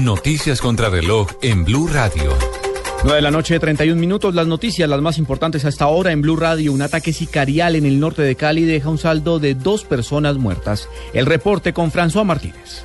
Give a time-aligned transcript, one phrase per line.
[0.00, 2.36] Noticias contra reloj en Blue Radio.
[3.04, 4.34] 9 de la noche, 31 minutos.
[4.34, 6.72] Las noticias, las más importantes hasta ahora en Blue Radio.
[6.72, 10.88] Un ataque sicarial en el norte de Cali deja un saldo de dos personas muertas.
[11.12, 12.82] El reporte con François Martínez.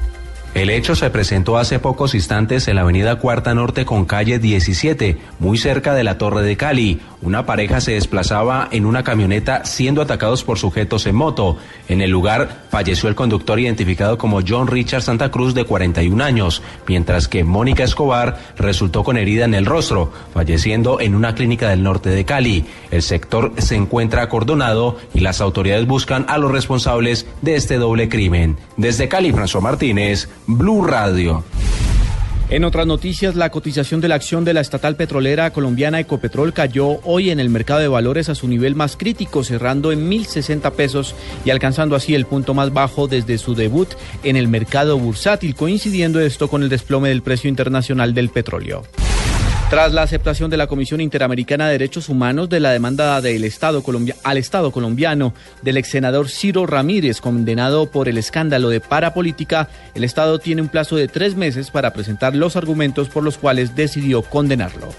[0.56, 5.18] El hecho se presentó hace pocos instantes en la avenida Cuarta Norte con calle 17,
[5.38, 7.00] muy cerca de la Torre de Cali.
[7.22, 11.58] Una pareja se desplazaba en una camioneta siendo atacados por sujetos en moto.
[11.88, 16.64] En el lugar falleció el conductor identificado como John Richard Santa Cruz de 41 años,
[16.88, 21.84] mientras que Mónica Escobar resultó con herida en el rostro, falleciendo en una clínica del
[21.84, 22.66] norte de Cali.
[22.90, 28.10] El sector se encuentra acordonado y las autoridades buscan a los responsables de este doble
[28.10, 28.58] crimen.
[28.78, 30.28] Desde Cali, François Martínez.
[30.52, 31.44] Blue Radio.
[32.50, 37.00] En otras noticias, la cotización de la acción de la estatal petrolera colombiana Ecopetrol cayó
[37.04, 41.14] hoy en el mercado de valores a su nivel más crítico, cerrando en 1.060 pesos
[41.46, 43.90] y alcanzando así el punto más bajo desde su debut
[44.24, 48.82] en el mercado bursátil, coincidiendo esto con el desplome del precio internacional del petróleo.
[49.70, 53.84] Tras la aceptación de la Comisión Interamericana de Derechos Humanos de la demanda del Estado
[54.24, 60.04] al Estado colombiano del ex senador Ciro Ramírez, condenado por el escándalo de parapolítica, el
[60.04, 64.24] Estado tiene un plazo de tres meses para presentar los argumentos por los cuales decidió
[64.24, 64.90] condenarlo.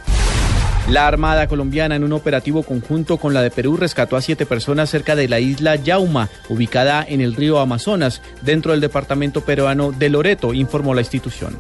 [0.89, 4.89] La Armada colombiana en un operativo conjunto con la de Perú rescató a siete personas
[4.89, 10.11] cerca de la isla Yauma, ubicada en el río Amazonas, dentro del departamento peruano de
[10.11, 11.59] Loreto, informó la institución.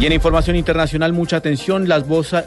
[0.00, 2.04] Y en información internacional, mucha atención, las,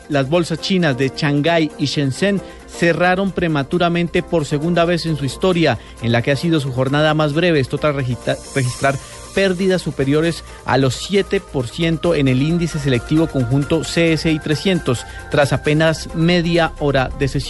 [0.08, 5.78] las bolsas chinas de Shanghái y Shenzhen cerraron prematuramente por segunda vez en su historia,
[6.02, 8.96] en la que ha sido su jornada más breve, esto tras registrar
[9.36, 16.72] pérdidas superiores a los 7% en el índice selectivo conjunto CSI 300, tras apenas media
[16.80, 17.50] hora de sesión.